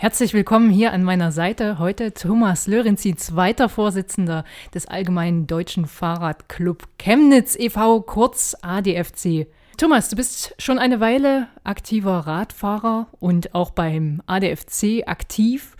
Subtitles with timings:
[0.00, 1.80] Herzlich willkommen hier an meiner Seite.
[1.80, 9.48] Heute Thomas Lörenzi, zweiter Vorsitzender des Allgemeinen Deutschen Fahrradclub Chemnitz e.V., kurz ADFC.
[9.76, 15.76] Thomas, du bist schon eine Weile aktiver Radfahrer und auch beim ADFC aktiv.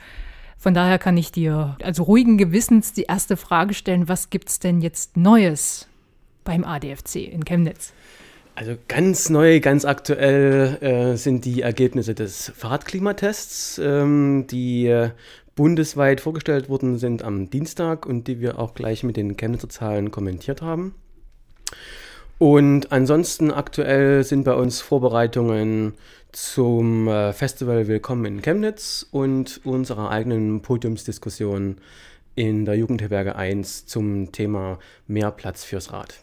[0.56, 4.58] Von daher kann ich dir also ruhigen Gewissens die erste Frage stellen, was gibt es
[4.58, 5.86] denn jetzt Neues
[6.42, 7.92] beim ADFC in Chemnitz?
[8.58, 15.10] Also ganz neu, ganz aktuell äh, sind die Ergebnisse des Fahrradklimatests, ähm, die äh,
[15.54, 20.10] bundesweit vorgestellt wurden, sind am Dienstag und die wir auch gleich mit den Chemnitzer Zahlen
[20.10, 20.96] kommentiert haben.
[22.38, 25.94] Und ansonsten aktuell sind bei uns Vorbereitungen
[26.32, 31.76] zum äh, Festival Willkommen in Chemnitz und unserer eigenen Podiumsdiskussion
[32.34, 36.18] in der Jugendherberge 1 zum Thema Mehr Platz fürs Rad.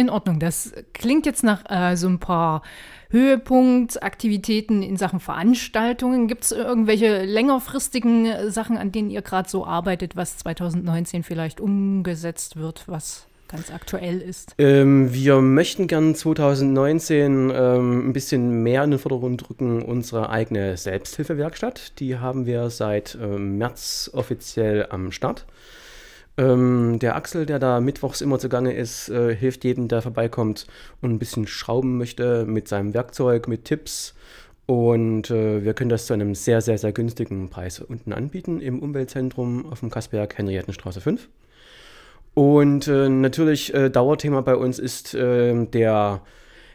[0.00, 0.40] In Ordnung.
[0.40, 2.62] Das klingt jetzt nach äh, so ein paar
[3.10, 6.26] Höhepunktaktivitäten in Sachen Veranstaltungen.
[6.26, 11.60] Gibt es irgendwelche längerfristigen äh, Sachen, an denen ihr gerade so arbeitet, was 2019 vielleicht
[11.60, 14.54] umgesetzt wird, was ganz aktuell ist?
[14.56, 20.78] Ähm, wir möchten gern 2019 ähm, ein bisschen mehr in den Vordergrund rücken, unsere eigene
[20.78, 22.00] Selbsthilfewerkstatt.
[22.00, 25.44] Die haben wir seit ähm, März offiziell am Start.
[26.40, 30.66] Ähm, der Axel, der da mittwochs immer zugange ist, äh, hilft jedem, der vorbeikommt
[31.02, 34.14] und ein bisschen schrauben möchte mit seinem Werkzeug, mit Tipps.
[34.64, 38.78] Und äh, wir können das zu einem sehr, sehr, sehr günstigen Preis unten anbieten im
[38.78, 41.28] Umweltzentrum auf dem Kassberg Henriettenstraße 5.
[42.32, 46.22] Und äh, natürlich äh, Dauerthema bei uns ist äh, der,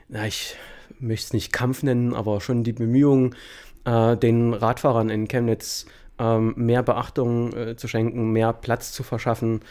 [0.09, 0.55] na, ich
[0.99, 3.36] möchte es nicht Kampf nennen, aber schon die Bemühungen,
[3.86, 5.88] äh, den Radfahrern in Chemnitz
[6.19, 9.61] ähm, mehr Beachtung äh, zu schenken, mehr Platz zu verschaffen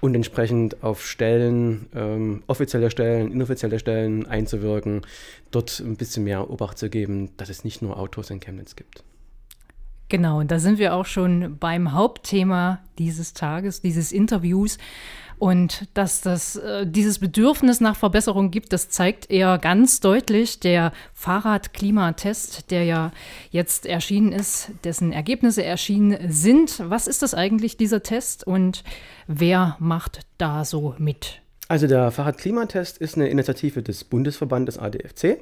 [0.00, 5.02] und entsprechend auf Stellen, ähm, offizielle Stellen, inoffizielle Stellen einzuwirken,
[5.50, 9.02] dort ein bisschen mehr Obacht zu geben, dass es nicht nur Autos in Chemnitz gibt.
[10.10, 14.78] Genau, und da sind wir auch schon beim Hauptthema dieses Tages, dieses Interviews.
[15.38, 20.92] Und dass das, äh, dieses Bedürfnis nach Verbesserung gibt, das zeigt eher ganz deutlich der
[21.12, 23.12] Fahrradklimatest, der ja
[23.50, 26.82] jetzt erschienen ist, dessen Ergebnisse erschienen sind.
[26.88, 28.84] Was ist das eigentlich, dieser Test, und
[29.26, 31.40] wer macht da so mit?
[31.68, 35.38] Also der Fahrradklimatest ist eine Initiative des Bundesverbandes ADFC.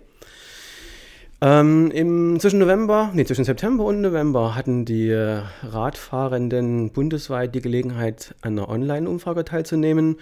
[1.44, 7.60] Ähm, im, zwischen November, nee, zwischen September und November hatten die äh, Radfahrenden bundesweit die
[7.60, 10.20] Gelegenheit, an einer Online-Umfrage teilzunehmen,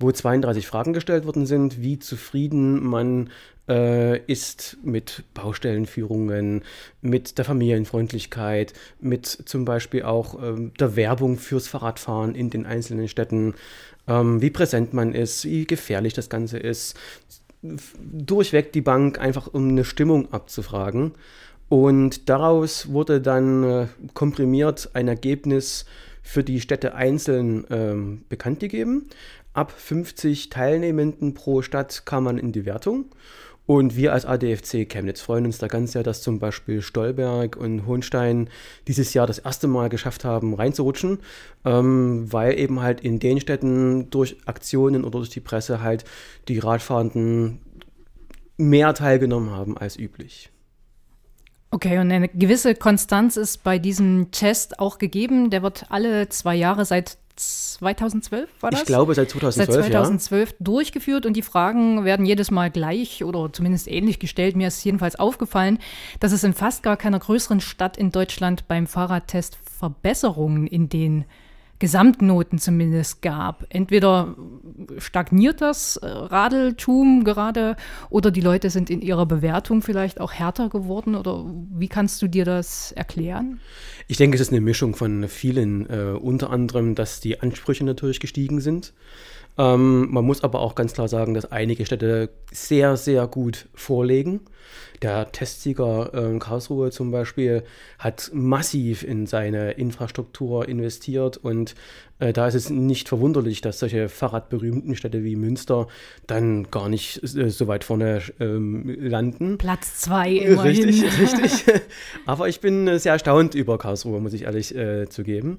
[0.00, 3.28] wo 32 Fragen gestellt worden sind, wie zufrieden man
[3.68, 6.62] äh, ist mit Baustellenführungen,
[7.02, 13.08] mit der Familienfreundlichkeit, mit zum Beispiel auch äh, der Werbung fürs Fahrradfahren in den einzelnen
[13.08, 13.56] Städten,
[14.08, 16.98] ähm, wie präsent man ist, wie gefährlich das Ganze ist,
[17.62, 21.12] durchweg die Bank, einfach um eine Stimmung abzufragen.
[21.68, 25.86] Und daraus wurde dann äh, komprimiert ein Ergebnis
[26.22, 29.08] für die Städte einzeln ähm, bekannt gegeben.
[29.54, 33.06] Ab 50 Teilnehmenden pro Stadt kam man in die Wertung.
[33.64, 37.86] Und wir als ADFC Chemnitz freuen uns da ganz sehr, dass zum Beispiel Stolberg und
[37.86, 38.48] Hohenstein
[38.88, 41.20] dieses Jahr das erste Mal geschafft haben, reinzurutschen,
[41.64, 46.04] ähm, weil eben halt in den Städten durch Aktionen oder durch die Presse halt
[46.48, 47.60] die Radfahrenden
[48.56, 50.50] mehr teilgenommen haben als üblich.
[51.74, 55.48] Okay, und eine gewisse Konstanz ist bei diesem Test auch gegeben.
[55.48, 58.80] Der wird alle zwei Jahre seit 2012 war das?
[58.80, 59.66] Ich glaube seit 2012.
[59.66, 60.56] Seit 2012 ja.
[60.60, 64.56] durchgeführt und die Fragen werden jedes Mal gleich oder zumindest ähnlich gestellt.
[64.56, 65.78] Mir ist jedenfalls aufgefallen,
[66.20, 71.24] dass es in fast gar keiner größeren Stadt in Deutschland beim Fahrradtest Verbesserungen in den
[71.82, 73.66] Gesamtnoten zumindest gab.
[73.68, 74.36] Entweder
[74.98, 77.74] stagniert das äh, Radeltum gerade
[78.08, 81.44] oder die Leute sind in ihrer Bewertung vielleicht auch härter geworden oder
[81.74, 83.58] wie kannst du dir das erklären?
[84.06, 88.20] Ich denke, es ist eine Mischung von vielen, äh, unter anderem, dass die Ansprüche natürlich
[88.20, 88.92] gestiegen sind.
[89.58, 94.40] Ähm, man muss aber auch ganz klar sagen, dass einige Städte sehr, sehr gut vorlegen.
[95.02, 97.64] Der Testsieger äh, Karlsruhe zum Beispiel
[97.98, 101.74] hat massiv in seine Infrastruktur investiert und
[102.20, 105.88] äh, da ist es nicht verwunderlich, dass solche fahrradberühmten Städte wie Münster
[106.28, 109.58] dann gar nicht äh, so weit vorne ähm, landen.
[109.58, 110.84] Platz zwei immerhin.
[110.84, 111.82] Richtig, richtig.
[112.24, 115.58] Aber ich bin äh, sehr erstaunt über Karlsruhe, muss ich ehrlich äh, zugeben.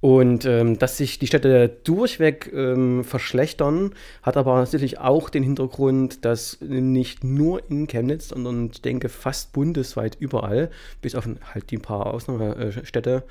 [0.00, 6.24] Und ähm, dass sich die Städte durchweg ähm, verschlechtern, hat aber sicherlich auch den Hintergrund,
[6.24, 10.70] dass nicht nur in Chemnitz, sondern ich denke fast bundesweit überall,
[11.02, 13.24] bis auf halt die paar Ausnahmestädte,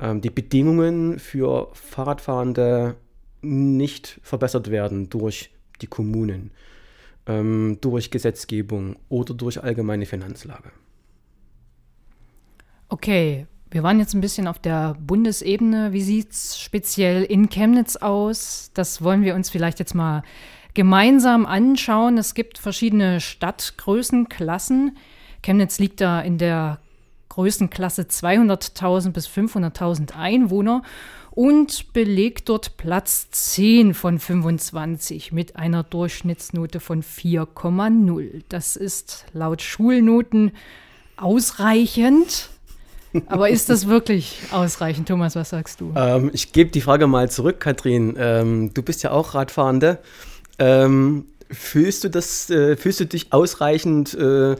[0.00, 2.96] ähm, die Bedingungen für Fahrradfahrende
[3.42, 5.50] nicht verbessert werden durch
[5.82, 6.52] die Kommunen,
[7.26, 10.70] ähm, durch Gesetzgebung oder durch allgemeine Finanzlage.
[12.88, 15.92] Okay, wir waren jetzt ein bisschen auf der Bundesebene.
[15.92, 18.70] Wie sieht es speziell in Chemnitz aus?
[18.74, 20.22] Das wollen wir uns vielleicht jetzt mal
[20.74, 22.18] gemeinsam anschauen.
[22.18, 24.96] Es gibt verschiedene Stadtgrößenklassen.
[25.42, 26.80] Chemnitz liegt da in der
[27.28, 30.82] Größenklasse 200.000 bis 500.000 Einwohner
[31.30, 38.42] und belegt dort Platz 10 von 25 mit einer Durchschnittsnote von 4,0.
[38.48, 40.52] Das ist laut Schulnoten
[41.16, 42.50] ausreichend.
[43.26, 45.34] Aber ist das wirklich ausreichend, Thomas?
[45.36, 45.92] Was sagst du?
[45.96, 48.14] Ähm, ich gebe die Frage mal zurück, Katrin.
[48.18, 49.98] Ähm, du bist ja auch Radfahrende.
[50.58, 54.56] Ähm, fühlst du das, äh, fühlst du dich ausreichend äh,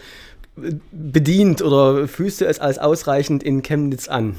[0.90, 4.36] bedient oder fühlst du es als ausreichend in Chemnitz an?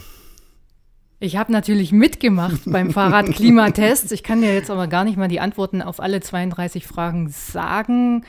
[1.20, 4.12] Ich habe natürlich mitgemacht beim Fahrradklimatest.
[4.12, 8.26] Ich kann dir jetzt aber gar nicht mal die Antworten auf alle 32 Fragen sagen.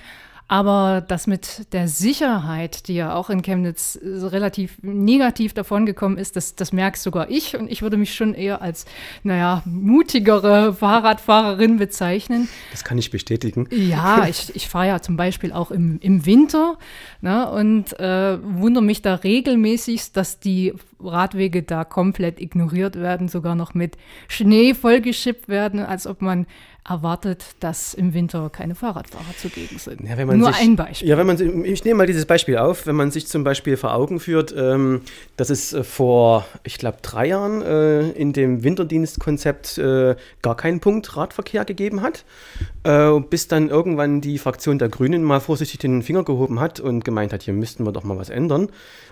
[0.53, 6.57] Aber das mit der Sicherheit, die ja auch in Chemnitz relativ negativ davongekommen ist, das,
[6.57, 7.57] das merkst sogar ich.
[7.57, 8.85] Und ich würde mich schon eher als,
[9.23, 12.51] naja, mutigere Fahrradfahrerin bezeichnen.
[12.71, 13.67] Das kann ich bestätigen.
[13.71, 16.77] Ja, ich, ich fahre ja zum Beispiel auch im, im Winter
[17.23, 23.55] ne, und äh, wundere mich da regelmäßig, dass die Radwege da komplett ignoriert werden, sogar
[23.55, 23.97] noch mit
[24.29, 26.47] Schnee vollgeschippt werden, als ob man
[26.85, 30.01] erwartet, dass im Winter keine Fahrradfahrer zugegen sind.
[30.01, 31.09] Ja, Nur sich, ein Beispiel.
[31.09, 33.95] Ja, wenn man, ich nehme mal dieses Beispiel auf, wenn man sich zum Beispiel vor
[33.95, 35.03] Augen führt, ähm,
[35.37, 40.81] dass es äh, vor, ich glaube, drei Jahren äh, in dem Winterdienstkonzept äh, gar keinen
[40.81, 42.25] Punkt Radverkehr gegeben hat,
[42.83, 47.05] äh, bis dann irgendwann die Fraktion der Grünen mal vorsichtig den Finger gehoben hat und
[47.05, 48.69] gemeint hat, hier müssten wir doch mal was ändern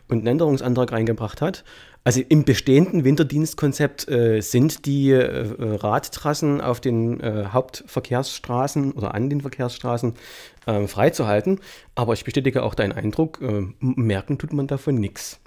[0.09, 1.63] und einen Änderungsantrag reingebracht hat.
[2.03, 9.29] Also im bestehenden Winterdienstkonzept äh, sind die äh, Radtrassen auf den äh, Hauptverkehrsstraßen oder an
[9.29, 10.15] den Verkehrsstraßen
[10.67, 11.61] äh, freizuhalten.
[11.95, 15.41] Aber ich bestätige auch deinen Eindruck, äh, merken tut man davon nichts.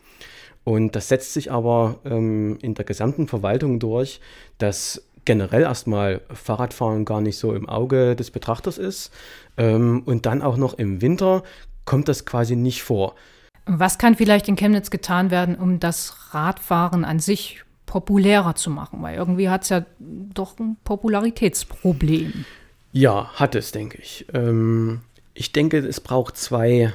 [0.64, 4.22] Und das setzt sich aber ähm, in der gesamten Verwaltung durch,
[4.60, 9.12] dass generell erstmal Fahrradfahren gar nicht so im Auge des Betrachters ist.
[9.58, 11.44] Ähm, und dann auch noch im Winter
[11.86, 13.16] kommt das quasi nicht vor.
[13.66, 19.02] Was kann vielleicht in Chemnitz getan werden, um das Radfahren an sich populärer zu machen?
[19.02, 22.46] Weil irgendwie hat es ja doch ein Popularitätsproblem.
[22.92, 24.26] Ja, hat es, denke ich.
[24.34, 25.02] Ähm,
[25.34, 26.94] ich denke, es braucht zwei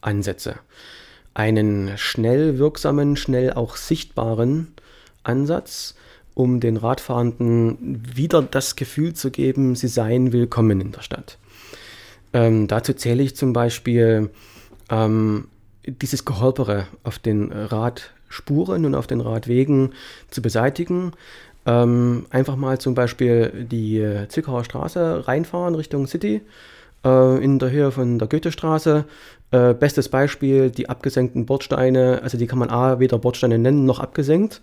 [0.00, 0.56] Ansätze.
[1.34, 4.74] Einen schnell wirksamen, schnell auch sichtbaren
[5.22, 5.94] Ansatz,
[6.34, 11.38] um den Radfahrenden wieder das Gefühl zu geben, sie seien willkommen in der Stadt.
[12.32, 14.30] Ähm, dazu zähle ich zum Beispiel
[14.90, 15.48] ähm,
[15.90, 19.92] dieses Geholpere auf den Radspuren und auf den Radwegen
[20.30, 21.12] zu beseitigen.
[21.66, 26.40] Ähm, einfach mal zum Beispiel die Zwickauer Straße reinfahren Richtung City
[27.04, 29.04] äh, in der Höhe von der Goethestraße.
[29.50, 33.98] Äh, bestes Beispiel, die abgesenkten Bordsteine, also die kann man A weder Bordsteine nennen noch
[33.98, 34.60] abgesenkt.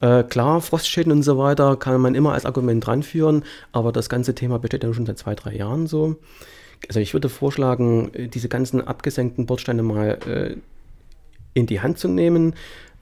[0.00, 4.34] Äh, klar, Frostschäden und so weiter kann man immer als Argument dranführen, aber das ganze
[4.34, 6.16] Thema besteht ja schon seit zwei, drei Jahren so.
[6.88, 10.56] Also ich würde vorschlagen, äh, diese ganzen abgesenkten Bordsteine mal äh,
[11.54, 12.54] in die Hand zu nehmen,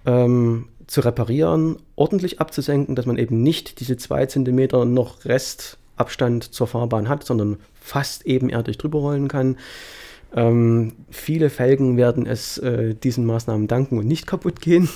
[0.06, 6.66] ähm, zu reparieren, ordentlich abzusenken, dass man eben nicht diese zwei Zentimeter noch Restabstand zur
[6.66, 9.56] Fahrbahn hat, sondern fast ebenerdig drüber rollen kann.
[10.34, 14.88] Ähm, viele Felgen werden es äh, diesen Maßnahmen danken und nicht kaputt gehen.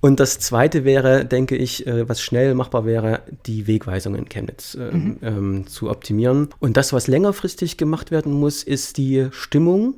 [0.00, 4.74] Und das Zweite wäre, denke ich, äh, was schnell machbar wäre, die Wegweisung in Chemnitz
[4.74, 5.18] äh, mhm.
[5.22, 6.50] ähm, zu optimieren.
[6.60, 9.94] Und das, was längerfristig gemacht werden muss, ist die Stimmung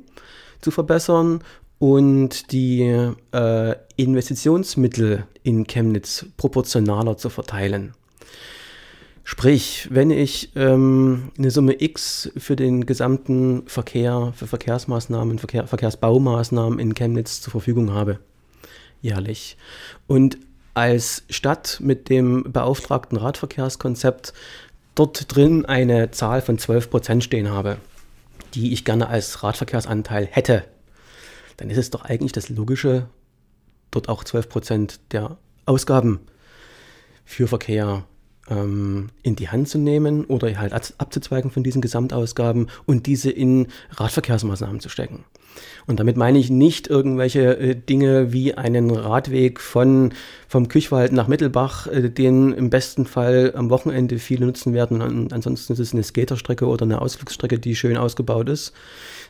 [0.59, 1.43] zu verbessern
[1.77, 7.93] und die äh, Investitionsmittel in Chemnitz proportionaler zu verteilen.
[9.23, 16.79] Sprich, wenn ich ähm, eine Summe X für den gesamten Verkehr, für Verkehrsmaßnahmen, Verkehr, Verkehrsbaumaßnahmen
[16.79, 18.19] in Chemnitz zur Verfügung habe,
[19.01, 19.57] jährlich.
[20.07, 20.37] Und
[20.73, 24.33] als Stadt mit dem beauftragten Radverkehrskonzept
[24.95, 27.77] dort drin eine Zahl von 12 Prozent stehen habe,
[28.53, 30.63] die ich gerne als Radverkehrsanteil hätte,
[31.57, 33.07] dann ist es doch eigentlich das Logische,
[33.91, 36.21] dort auch 12 Prozent der Ausgaben
[37.25, 38.05] für Verkehr
[38.51, 43.67] ähm, in die Hand zu nehmen oder halt abzuzweigen von diesen Gesamtausgaben und diese in
[43.91, 45.23] Radverkehrsmaßnahmen zu stecken.
[45.87, 50.13] Und damit meine ich nicht irgendwelche äh, Dinge wie einen Radweg von,
[50.47, 55.01] vom Küchwald nach Mittelbach, äh, den im besten Fall am Wochenende viele nutzen werden.
[55.01, 58.73] Und ansonsten ist es eine Skaterstrecke oder eine Ausflugsstrecke, die schön ausgebaut ist,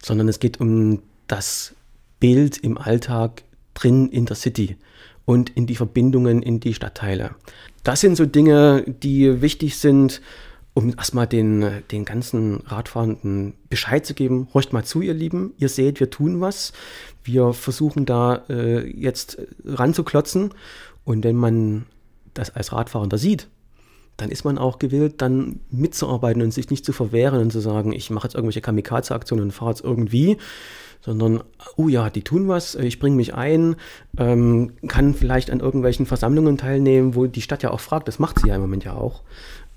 [0.02, 1.74] sondern es geht um das
[2.20, 4.78] Bild im Alltag drin in der City
[5.26, 7.36] und in die Verbindungen in die Stadtteile.
[7.84, 10.22] Das sind so Dinge, die wichtig sind
[10.74, 15.70] um erstmal den, den ganzen Radfahrenden Bescheid zu geben, horcht mal zu, ihr Lieben, ihr
[15.70, 16.72] seht, wir tun was,
[17.24, 20.54] wir versuchen da äh, jetzt ranzuklotzen.
[21.04, 21.88] Und wenn man
[22.34, 23.48] das als Radfahrender sieht,
[24.18, 27.92] dann ist man auch gewillt, dann mitzuarbeiten und sich nicht zu verwehren und zu sagen,
[27.92, 30.38] ich mache jetzt irgendwelche Kamikaze-Aktionen und fahre jetzt irgendwie,
[31.02, 31.44] sondern,
[31.78, 33.76] oh ja, die tun was, ich bringe mich ein,
[34.18, 38.40] ähm, kann vielleicht an irgendwelchen Versammlungen teilnehmen, wo die Stadt ja auch fragt, das macht
[38.40, 39.24] sie ja im Moment ja auch,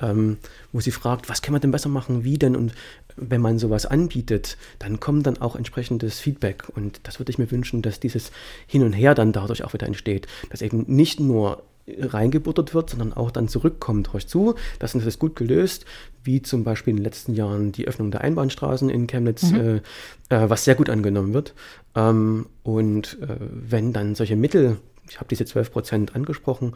[0.00, 0.36] ähm,
[0.72, 2.56] wo sie fragt, was können wir denn besser machen, wie denn?
[2.56, 2.74] Und
[3.16, 6.64] wenn man sowas anbietet, dann kommt dann auch entsprechendes Feedback.
[6.74, 8.32] Und das würde ich mir wünschen, dass dieses
[8.66, 13.12] Hin und Her dann dadurch auch wieder entsteht, dass eben nicht nur reingebuttert wird, sondern
[13.12, 14.14] auch dann zurückkommt.
[14.14, 15.84] Euch zu, das ist gut gelöst,
[16.22, 19.82] wie zum Beispiel in den letzten Jahren die Öffnung der Einbahnstraßen in Chemnitz, mhm.
[20.30, 21.54] äh, äh, was sehr gut angenommen wird.
[21.94, 26.74] Ähm, und äh, wenn dann solche Mittel, ich habe diese 12 Prozent angesprochen,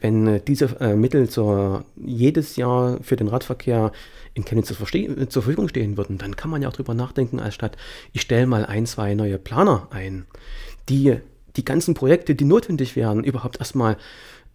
[0.00, 3.92] wenn äh, diese äh, Mittel zur, jedes Jahr für den Radverkehr
[4.32, 7.54] in Chemnitz zur, zur Verfügung stehen würden, dann kann man ja auch drüber nachdenken, als
[7.54, 7.76] statt,
[8.12, 10.26] ich stelle mal ein, zwei neue Planer ein,
[10.88, 11.18] die
[11.56, 13.96] die ganzen Projekte, die notwendig wären, überhaupt erstmal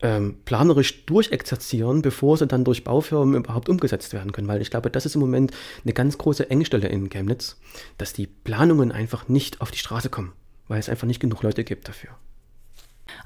[0.04, 4.50] ähm, planerisch durchexerzieren, bevor sie dann durch Baufirmen überhaupt umgesetzt werden können.
[4.50, 5.52] Weil ich glaube, das ist im Moment
[5.84, 7.58] eine ganz große Engstelle in Chemnitz,
[7.98, 10.34] dass die Planungen einfach nicht auf die Straße kommen,
[10.68, 12.12] weil es einfach nicht genug Leute gibt dafür.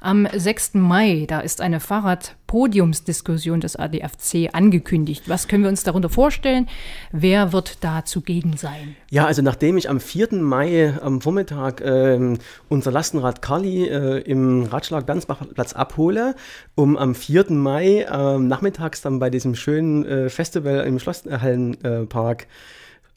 [0.00, 0.74] Am 6.
[0.74, 5.28] Mai, da ist eine Fahrradpodiumsdiskussion des ADFC angekündigt.
[5.28, 6.68] Was können wir uns darunter vorstellen?
[7.12, 8.96] Wer wird da zugegen sein?
[9.10, 10.34] Ja, also nachdem ich am 4.
[10.34, 12.36] Mai am Vormittag äh,
[12.68, 16.34] unser Lastenrad Kali äh, im Radschlag Danzbachplatz abhole,
[16.74, 17.46] um am 4.
[17.50, 22.46] Mai äh, nachmittags dann bei diesem schönen äh, Festival im Schlosshallenpark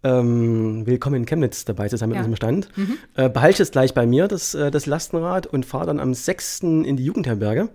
[0.03, 2.22] ähm, Willkommen in Chemnitz dabei zu sein mit ja.
[2.22, 2.77] unserem Stand.
[2.77, 2.98] Mhm.
[3.15, 6.62] Äh, behalte es gleich bei mir, das, äh, das Lastenrad, und fahre dann am 6.
[6.63, 7.70] in die Jugendherberge.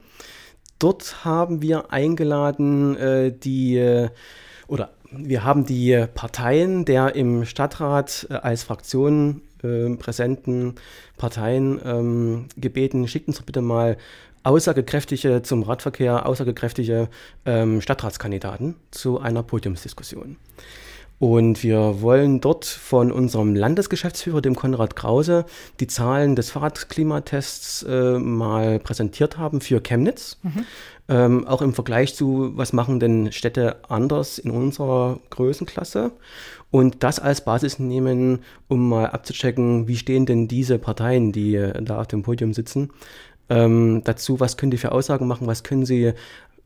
[0.78, 4.10] Dort haben wir eingeladen, äh, die, äh,
[4.66, 10.74] oder wir haben die Parteien der im Stadtrat äh, als Fraktion äh, präsenten
[11.16, 13.96] Parteien ähm, gebeten, schickt uns doch bitte mal
[14.42, 17.08] aussagekräftige zum Radverkehr, aussagekräftige
[17.44, 20.36] ähm, Stadtratskandidaten zu einer Podiumsdiskussion.
[21.18, 25.46] Und wir wollen dort von unserem Landesgeschäftsführer, dem Konrad Krause,
[25.80, 30.38] die Zahlen des Fahrradklimatests äh, mal präsentiert haben für Chemnitz.
[30.42, 30.64] Mhm.
[31.08, 36.12] Ähm, auch im Vergleich zu, was machen denn Städte anders in unserer Größenklasse.
[36.70, 41.82] Und das als Basis nehmen, um mal abzuchecken, wie stehen denn diese Parteien, die äh,
[41.82, 42.90] da auf dem Podium sitzen,
[43.48, 46.12] ähm, dazu, was können die für Aussagen machen, was können sie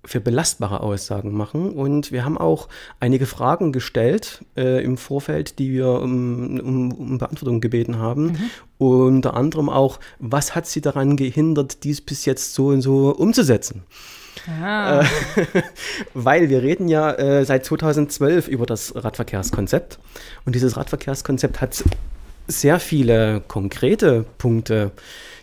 [0.04, 1.73] für belastbare Aussagen machen.
[1.73, 2.69] Und wir haben auch
[3.00, 8.26] einige Fragen gestellt äh, im Vorfeld, die wir um, um, um Beantwortung gebeten haben.
[8.26, 8.50] Mhm.
[8.78, 13.83] Unter anderem auch, was hat sie daran gehindert, dies bis jetzt so und so umzusetzen?
[14.49, 15.00] Ah.
[15.00, 15.04] Äh,
[16.14, 19.99] weil wir reden ja äh, seit 2012 über das Radverkehrskonzept.
[20.47, 21.85] Und dieses Radverkehrskonzept hat
[22.49, 24.92] sehr viele konkrete Punkte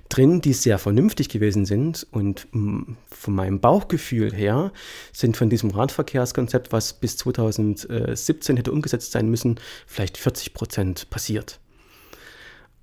[0.09, 2.07] drin, die sehr vernünftig gewesen sind.
[2.11, 4.71] Und mm, von meinem Bauchgefühl her
[5.13, 11.59] sind von diesem Radverkehrskonzept, was bis 2017 hätte umgesetzt sein müssen, vielleicht 40 Prozent passiert.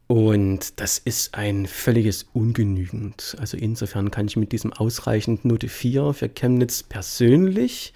[0.07, 3.37] Und das ist ein völliges Ungenügend.
[3.41, 7.95] Also insofern kann ich mit diesem ausreichend Note 4 für Chemnitz persönlich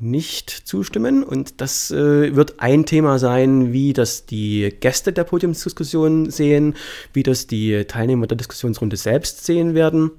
[0.00, 1.22] nicht zustimmen.
[1.22, 6.74] Und das äh, wird ein Thema sein, wie das die Gäste der Podiumsdiskussion sehen,
[7.12, 10.10] wie das die Teilnehmer der Diskussionsrunde selbst sehen werden.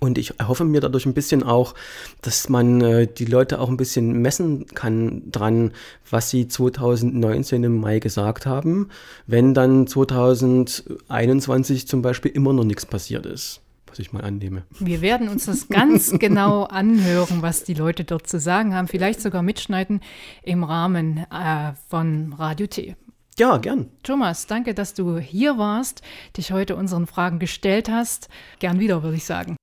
[0.00, 1.74] Und ich erhoffe mir dadurch ein bisschen auch,
[2.22, 5.72] dass man äh, die Leute auch ein bisschen messen kann dran,
[6.08, 8.88] was sie 2019 im Mai gesagt haben,
[9.26, 13.60] wenn dann 2021 zum Beispiel immer noch nichts passiert ist
[13.90, 14.62] was ich mal annehme.
[14.78, 19.20] Wir werden uns das ganz genau anhören, was die Leute dort zu sagen haben, vielleicht
[19.20, 20.00] sogar mitschneiden
[20.42, 22.96] im Rahmen äh, von Radio T.
[23.38, 23.90] Ja, gern.
[24.02, 26.02] Thomas, danke, dass du hier warst,
[26.36, 28.28] dich heute unseren Fragen gestellt hast.
[28.58, 29.56] Gern wieder, würde ich sagen.